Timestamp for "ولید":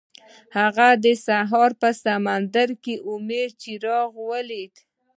4.29-4.73